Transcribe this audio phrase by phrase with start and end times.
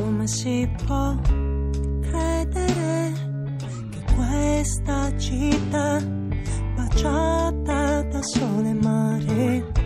[0.00, 1.14] Come si può
[2.00, 3.12] credere
[3.90, 6.00] che questa città
[6.74, 9.79] baciata da sole e mare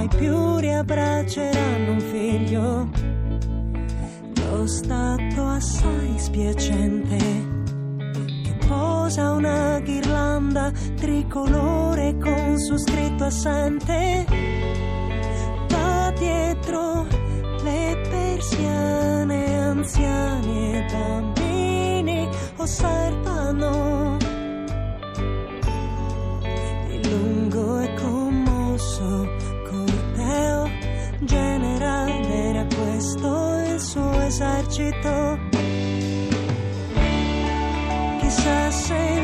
[0.00, 2.88] mai più riabbracceranno un figlio.
[4.36, 7.18] Lo stato assai spiacente
[8.44, 14.24] che posa una ghirlanda tricolore con su scritto assente.
[15.68, 17.06] Da dietro
[17.62, 22.99] le persiane, anziani e bambini osservano
[34.80, 35.38] esercito.
[38.20, 39.19] Chissà se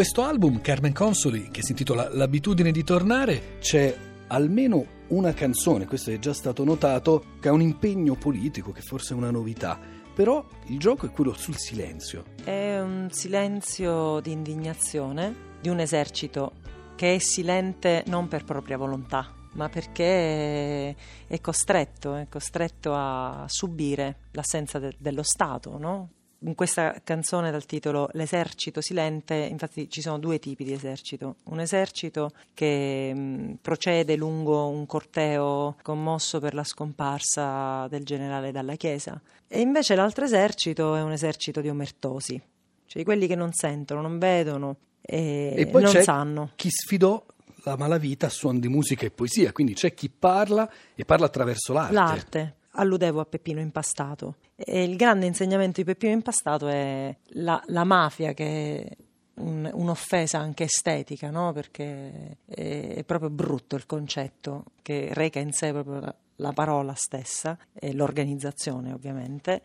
[0.00, 3.94] questo album Carmen Consoli, che si intitola L'abitudine di tornare, c'è
[4.28, 9.12] almeno una canzone, questo è già stato notato, che ha un impegno politico, che forse
[9.12, 9.78] è una novità.
[10.14, 12.24] Però il gioco è quello sul silenzio.
[12.42, 16.52] È un silenzio di indignazione di un esercito
[16.96, 24.28] che è silente non per propria volontà, ma perché è costretto, è costretto a subire
[24.30, 26.08] l'assenza de- dello Stato, no?
[26.42, 31.36] In questa canzone dal titolo L'esercito silente, infatti ci sono due tipi di esercito.
[31.44, 38.76] Un esercito che mh, procede lungo un corteo commosso per la scomparsa del generale dalla
[38.76, 42.40] Chiesa e invece l'altro esercito è un esercito di omertosi,
[42.86, 46.52] cioè quelli che non sentono, non vedono e, E poi non sanno.
[46.56, 47.22] chi sfidò
[47.64, 51.74] la malavita a suon di musica e poesia, quindi c'è chi parla e parla attraverso
[51.74, 51.92] l'arte.
[51.92, 52.54] L'arte.
[52.72, 54.36] Alludevo a Peppino Impastato.
[54.54, 58.96] E il grande insegnamento di Peppino Impastato è la, la mafia che è
[59.40, 61.52] un- un'offesa anche estetica, no?
[61.52, 66.94] perché è, è proprio brutto il concetto che reca in sé proprio la, la parola
[66.94, 69.62] stessa, e l'organizzazione ovviamente.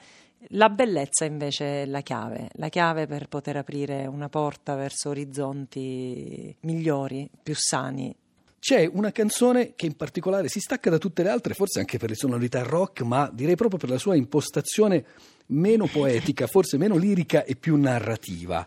[0.49, 6.55] La bellezza invece è la chiave, la chiave per poter aprire una porta verso orizzonti
[6.61, 8.15] migliori, più sani,
[8.65, 12.09] C'è una canzone che in particolare si stacca da tutte le altre, forse anche per
[12.09, 15.05] le sonorità rock, ma direi proprio per la sua impostazione
[15.49, 18.65] meno poetica, forse meno lirica e più narrativa.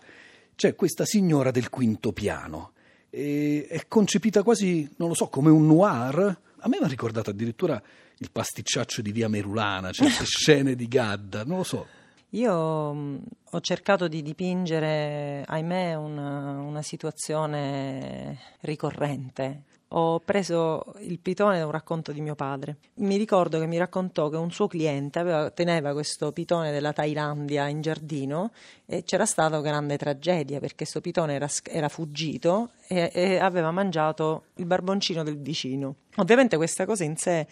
[0.54, 2.75] C'è questa signora del quinto piano.
[3.10, 6.16] E è concepita quasi, non lo so, come un noir.
[6.58, 7.82] A me mi ha ricordato addirittura
[8.19, 11.87] il pasticciaccio di Via Merulana, certe scene di Gadda, non lo so.
[12.31, 19.64] Io mh, ho cercato di dipingere, ahimè, una, una situazione ricorrente.
[19.93, 22.76] Ho preso il pitone da un racconto di mio padre.
[22.97, 27.69] Mi ricordo che mi raccontò che un suo cliente aveva- teneva questo pitone della Thailandia
[27.69, 28.50] in giardino
[28.84, 34.44] e c'era stata grande tragedia perché questo pitone era, era fuggito e, e aveva mangiato
[34.56, 35.94] il barboncino del vicino.
[36.16, 37.47] Ovviamente questa cosa in sé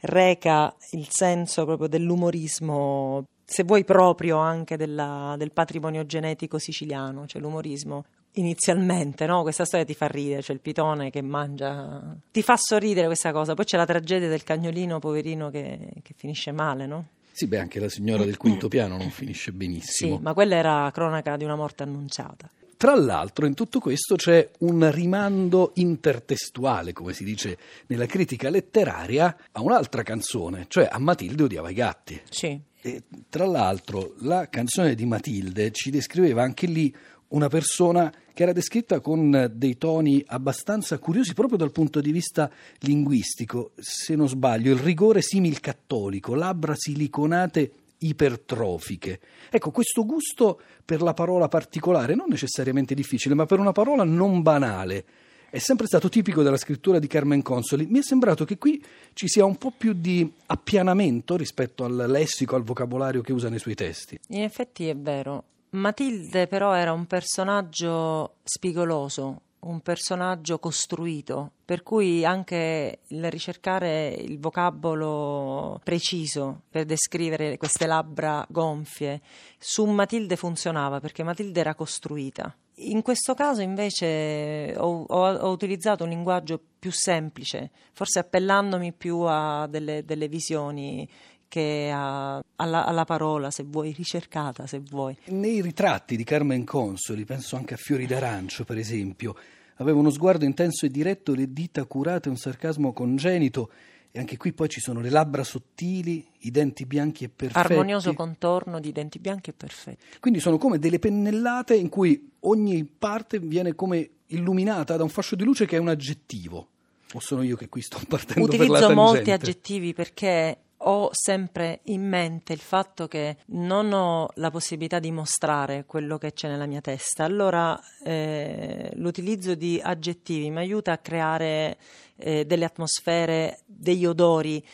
[0.00, 7.40] reca il senso proprio dell'umorismo, se vuoi proprio anche della- del patrimonio genetico siciliano, cioè
[7.40, 8.04] l'umorismo.
[8.38, 9.42] Inizialmente, no?
[9.42, 12.16] Questa storia ti fa ridere, cioè il pitone che mangia.
[12.30, 13.54] Ti fa sorridere questa cosa.
[13.54, 17.06] Poi c'è la tragedia del cagnolino poverino che, che finisce male, no?
[17.32, 20.16] Sì, beh, anche la signora del quinto piano non finisce benissimo.
[20.16, 22.48] Sì, ma quella era cronaca di una morte annunciata.
[22.76, 29.36] Tra l'altro, in tutto questo c'è un rimando intertestuale, come si dice nella critica letteraria,
[29.50, 32.20] a un'altra canzone, cioè a Matilde odiava i gatti.
[32.30, 32.60] Sì.
[32.80, 36.94] E, tra l'altro, la canzone di Matilde ci descriveva anche lì
[37.28, 42.50] una persona che era descritta con dei toni abbastanza curiosi proprio dal punto di vista
[42.80, 43.72] linguistico.
[43.76, 49.20] Se non sbaglio, il rigore simil cattolico, labbra siliconate ipertrofiche.
[49.50, 54.42] Ecco, questo gusto per la parola particolare, non necessariamente difficile, ma per una parola non
[54.42, 55.04] banale,
[55.50, 57.86] è sempre stato tipico della scrittura di Carmen Consoli.
[57.86, 58.82] Mi è sembrato che qui
[59.14, 63.58] ci sia un po' più di appianamento rispetto al lessico, al vocabolario che usa nei
[63.58, 64.18] suoi testi.
[64.28, 65.44] In effetti è vero.
[65.70, 74.38] Matilde però era un personaggio spigoloso, un personaggio costruito, per cui anche il ricercare il
[74.38, 79.20] vocabolo preciso per descrivere queste labbra gonfie
[79.58, 82.56] su Matilde funzionava perché Matilde era costruita.
[82.80, 89.18] In questo caso invece ho, ho, ho utilizzato un linguaggio più semplice, forse appellandomi più
[89.22, 91.06] a delle, delle visioni
[91.48, 95.16] che a, alla, alla, parola, se vuoi, ricercata, se vuoi.
[95.26, 99.34] Nei ritratti di Carmen Consoli, penso anche a Fiori d'arancio, per esempio,
[99.76, 103.70] aveva uno sguardo intenso e diretto, le dita curate, un sarcasmo congenito.
[104.10, 107.72] E anche qui poi ci sono le labbra sottili, i denti bianchi e perfetti.
[107.72, 110.18] Armonioso contorno di denti bianchi e perfetti.
[110.18, 115.36] Quindi sono come delle pennellate in cui ogni parte viene come illuminata da un fascio
[115.36, 116.68] di luce che è un aggettivo.
[117.12, 122.52] O sono io che qui sto partendo Utilizzo molti aggettivi perché ho sempre in mente
[122.52, 127.24] il fatto che non ho la possibilità di mostrare quello che c'è nella mia testa,
[127.24, 131.78] allora eh, l'utilizzo di aggettivi mi aiuta a creare
[132.16, 134.64] eh, delle atmosfere, degli odori.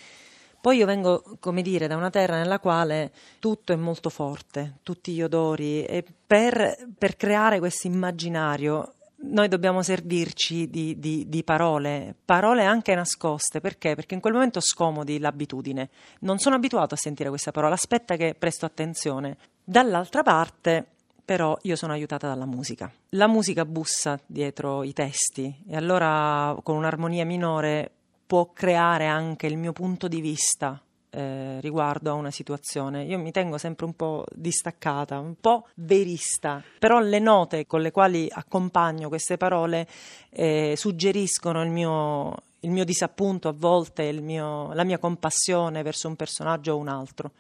[0.61, 5.13] Poi io vengo, come dire, da una terra nella quale tutto è molto forte, tutti
[5.13, 8.94] gli odori, e per, per creare questo immaginario
[9.27, 13.95] noi dobbiamo servirci di, di, di, parole, parole anche nascoste, perché?
[13.95, 15.91] Perché in quel momento scomodi l'abitudine.
[16.21, 19.37] Non sono abituato a sentire questa parola, aspetta che presto attenzione.
[19.63, 20.87] Dall'altra parte,
[21.25, 22.93] però, io sono aiutata dalla musica.
[23.11, 27.91] La musica bussa dietro i testi e allora con un'armonia minore
[28.27, 30.81] può creare anche il mio punto di vista
[31.15, 33.05] eh, riguardo a una situazione.
[33.05, 37.93] Io mi tengo sempre un po' distaccata, un po' verista, però le note con le
[37.93, 39.87] quali accompagno queste parole
[40.31, 46.17] eh, suggeriscono il mio, il mio, disappunto a volte, mio, la mia compassione verso un
[46.17, 47.31] personaggio o un altro.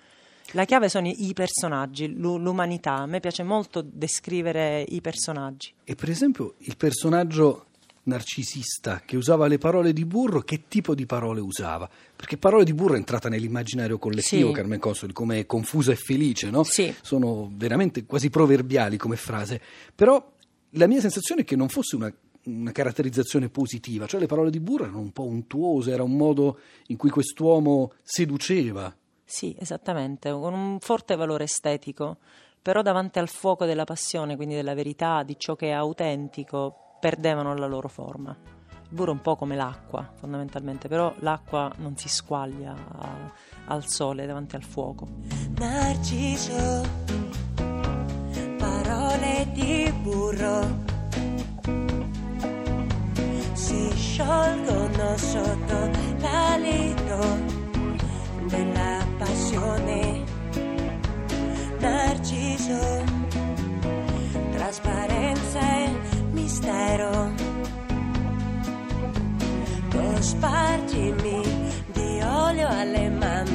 [0.53, 2.95] La chiave sono i personaggi, l'umanità.
[2.99, 5.73] A me piace molto descrivere i personaggi.
[5.83, 7.67] E per esempio il personaggio
[8.05, 11.89] narcisista che usava le parole di burro, che tipo di parole usava?
[12.15, 14.55] Perché parole di burro è entrata nell'immaginario collettivo, sì.
[14.55, 16.65] Carmen Consoli, come confusa e felice, no?
[16.65, 16.95] Sì.
[17.01, 19.61] Sono veramente quasi proverbiali come frase.
[19.95, 20.33] Però
[20.71, 22.13] la mia sensazione è che non fosse una,
[22.45, 26.59] una caratterizzazione positiva, cioè le parole di burro erano un po' untuose, era un modo
[26.89, 28.95] in cui quest'uomo seduceva.
[29.25, 32.19] Sì, esattamente, con un forte valore estetico,
[32.61, 37.55] però davanti al fuoco della passione, quindi della verità, di ciò che è autentico, perdevano
[37.55, 38.35] la loro forma.
[38.81, 43.31] Il burro è un po' come l'acqua, fondamentalmente, però l'acqua non si squaglia a,
[43.67, 45.07] al sole davanti al fuoco.
[45.59, 46.83] Narciso,
[48.57, 50.83] parole di burro
[53.53, 55.91] si sciolgono sotto
[56.21, 57.19] l'alito
[58.49, 60.25] della passione.
[61.81, 63.14] Narciso,
[66.95, 67.33] mistero.
[69.91, 71.43] Cospargimi
[71.93, 73.54] di olio alle mandorle,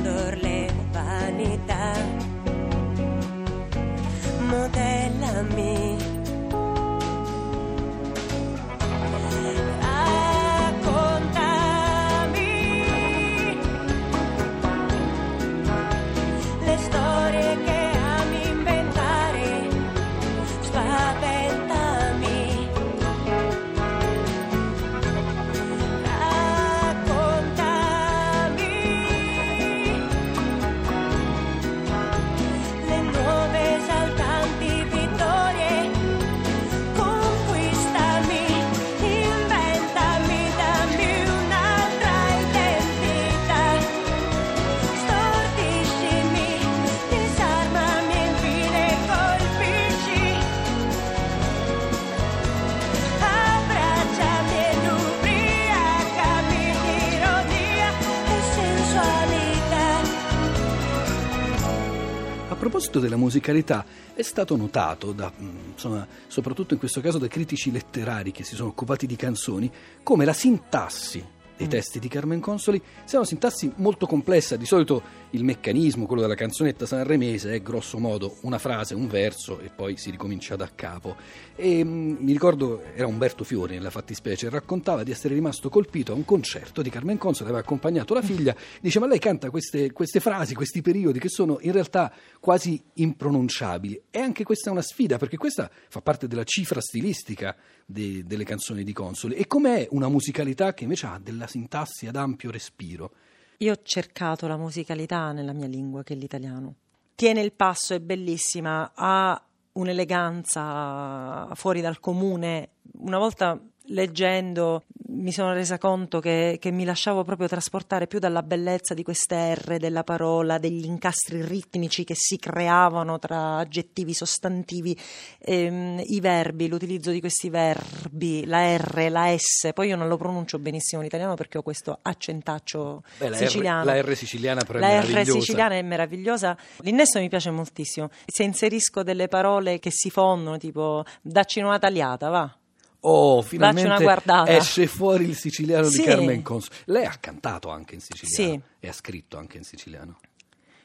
[62.59, 67.71] proposito della musicalità, è stato notato, da, mm, insomma, soprattutto in questo caso da critici
[67.71, 69.71] letterari che si sono occupati di canzoni,
[70.03, 74.55] come la sintassi dei testi di Carmen Consoli sia una sintassi molto complessa.
[74.55, 79.59] Di solito il meccanismo, quello della canzonetta sanremese, è grosso modo una frase, un verso
[79.59, 81.17] e poi si ricomincia da capo.
[81.57, 86.13] E mh, mm, mi ricordo, era Umberto Fiori nella fattispecie, raccontava di essere rimasto colpito
[86.13, 89.91] a un concerto di Carmen Consoli, aveva accompagnato la figlia, dice ma lei canta queste,
[89.91, 94.03] queste frasi, questi periodi che sono in realtà quasi impronunciabili.
[94.09, 97.53] E anche questa è una sfida, perché questa fa parte della cifra stilistica
[97.85, 99.35] de, delle canzoni di Consoli.
[99.35, 103.11] E com'è una musicalità che invece ha della sintassi ad ampio respiro?
[103.57, 106.75] Io ho cercato la musicalità nella mia lingua, che è l'italiano.
[107.15, 112.69] Tiene il passo, è bellissima, ha un'eleganza fuori dal comune.
[112.99, 114.83] Una volta leggendo
[115.19, 119.53] mi sono resa conto che, che, mi lasciavo proprio trasportare più dalla bellezza di queste
[119.55, 124.97] R della parola, degli incastri ritmici che si creavano tra aggettivi, sostantivi,
[125.39, 129.71] ehm, i verbi, l'utilizzo di questi verbi, la R, la S.
[129.73, 133.83] Poi io non lo pronuncio benissimo in italiano perché ho questo accentaccio Beh, la siciliano.
[133.83, 135.39] R, la R siciliana però è la R meravigliosa.
[135.39, 136.57] siciliana è meravigliosa.
[136.77, 138.09] L'innesto mi piace moltissimo.
[138.25, 142.58] Se inserisco delle parole che si fondono, tipo dacci una tagliata, va.
[143.01, 144.05] Oh, finalmente
[144.47, 145.99] esce fuori il siciliano Sì.
[145.99, 146.75] di Carmen Consoli.
[146.85, 148.61] Lei ha cantato anche in siciliano Sì.
[148.79, 150.19] e ha scritto anche in siciliano.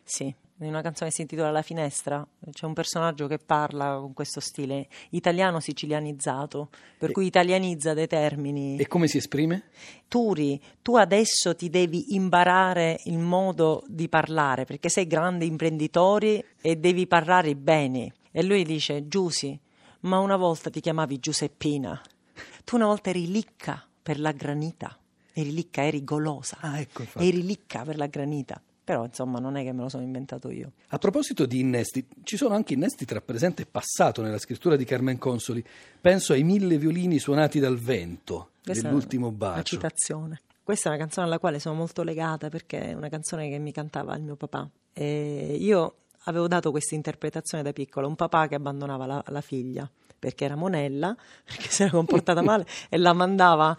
[0.04, 4.12] Sì, in una canzone che si intitola La finestra c'è un personaggio che parla con
[4.12, 6.68] questo stile italiano sicilianizzato,
[6.98, 8.76] per cui italianizza dei termini.
[8.76, 9.64] E come si esprime?
[10.06, 16.76] Turi, tu adesso ti devi imparare il modo di parlare perché sei grande imprenditore e
[16.76, 18.12] devi parlare bene.
[18.30, 19.58] E lui dice: Giussi,
[20.04, 22.00] ma una volta ti chiamavi Giuseppina.
[22.64, 24.96] Tu una volta eri licca per la granita.
[25.32, 26.58] Eri licca, eri golosa.
[26.60, 28.60] Ah, ecco, eri licca per la granita.
[28.84, 30.72] Però insomma non è che me lo sono inventato io.
[30.88, 34.84] A proposito di innesti, ci sono anche innesti tra presente e passato nella scrittura di
[34.84, 35.64] Carmen Consoli.
[36.00, 39.76] Penso ai mille violini suonati dal vento Questa dell'ultimo è una bacio.
[39.76, 40.40] citazione.
[40.62, 43.72] Questa è una canzone alla quale sono molto legata perché è una canzone che mi
[43.72, 44.68] cantava il mio papà.
[44.92, 49.88] E io avevo dato questa interpretazione da piccola, un papà che abbandonava la, la figlia
[50.18, 51.14] perché era monella,
[51.44, 53.76] perché si era comportata male e la mandava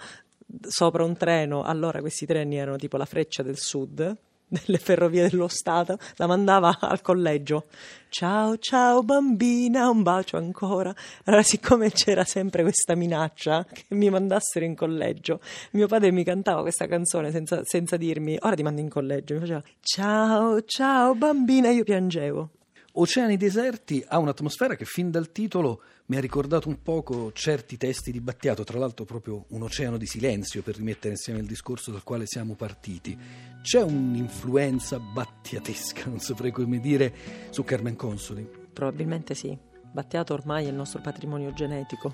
[0.61, 1.63] sopra un treno.
[1.63, 6.77] Allora questi treni erano tipo la freccia del sud delle ferrovie dello Stato, la mandava
[6.79, 7.65] al collegio.
[8.09, 10.93] Ciao, ciao bambina, un bacio ancora.
[11.25, 16.61] Allora, siccome c'era sempre questa minaccia che mi mandassero in collegio, mio padre mi cantava
[16.61, 19.33] questa canzone senza, senza dirmi ora ti mando in collegio.
[19.33, 22.49] Mi faceva ciao, ciao bambina, io piangevo.
[22.97, 28.09] Oceani deserti ha un'atmosfera che fin dal titolo mi ha ricordato un poco certi testi
[28.09, 32.03] di Battiato, tra l'altro proprio un oceano di silenzio per rimettere insieme il discorso dal
[32.03, 33.17] quale siamo partiti.
[33.61, 37.13] C'è un'influenza battiatesca, non saprei come dire,
[37.49, 38.47] su Carmen Consoli.
[38.71, 39.57] Probabilmente sì.
[39.91, 42.13] Battiato ormai è il nostro patrimonio genetico,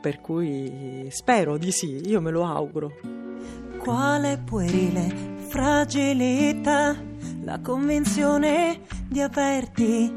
[0.00, 2.92] per cui spero di sì, io me lo auguro.
[3.78, 6.96] Quale puerile fragilità,
[7.42, 10.10] la convinzione di averti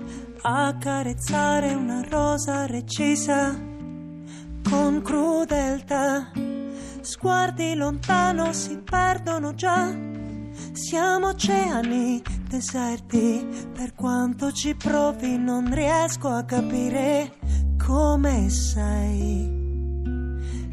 [0.43, 3.53] a carezzare una rosa recisa
[4.69, 6.31] con crudeltà.
[7.01, 9.93] Sguardi lontano si perdono già.
[10.71, 17.33] Siamo oceani deserti, per quanto ci provi non riesco a capire
[17.77, 19.51] come sei.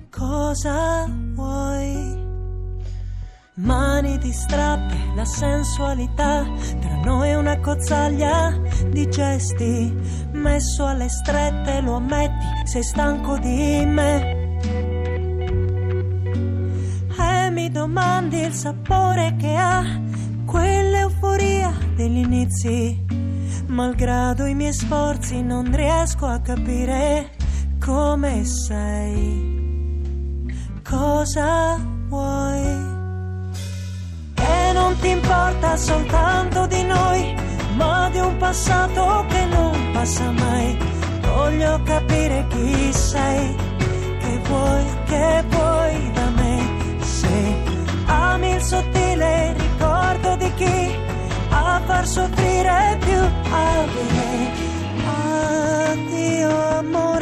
[0.09, 2.22] Cosa vuoi?
[3.57, 6.43] Mani distratte, la sensualità,
[6.81, 9.95] tra noi una cozzaglia di gesti,
[10.33, 14.59] messo alle strette, lo ammetti, sei stanco di me.
[17.19, 20.01] E mi domandi il sapore che ha
[20.47, 23.05] quell'euforia degli inizi,
[23.67, 27.33] malgrado i miei sforzi non riesco a capire
[27.79, 29.61] come sei.
[30.83, 31.79] Cosa
[32.09, 32.92] vuoi?
[34.93, 37.35] non ti importa soltanto di noi,
[37.77, 40.77] ma di un passato che non passa mai.
[41.21, 43.57] Voglio capire chi sei,
[44.21, 46.59] che vuoi, che vuoi da me,
[47.01, 47.57] se
[48.05, 50.95] ami il sottile ricordo di chi
[51.49, 54.31] a far soffrire più a abile.
[55.87, 57.22] Addio amore.